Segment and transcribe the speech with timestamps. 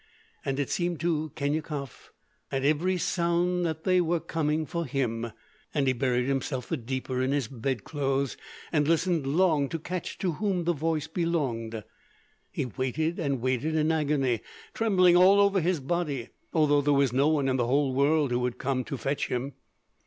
[0.43, 2.09] And it seemed to Khinyakov
[2.51, 5.31] at every sound that they were coming for him,
[5.75, 8.35] and he buried himself the deeper in his bedclothes,
[8.71, 11.83] and listened long to catch to whom the voice belonged.
[12.51, 14.41] He waited and waited in agony,
[14.73, 18.39] trembling all over his body, although there was no one in the whole world who
[18.39, 19.53] would come to fetch him.